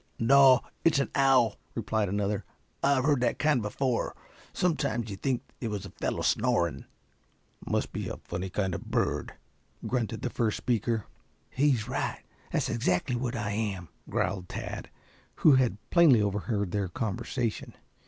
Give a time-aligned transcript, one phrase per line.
[0.17, 2.43] "No, it's an owl," replied another.
[2.81, 4.15] "I've heard that kind before.
[4.51, 6.85] Sometimes you'd think it was a fellow snoring."
[7.67, 9.33] "Must be funny kind of a bird,"
[9.85, 11.05] grunted the first speaker.
[11.51, 12.23] "He's right.
[12.51, 14.89] That's exactly what I am," growled Tad,
[15.35, 17.75] who had plainly overheard their conversation.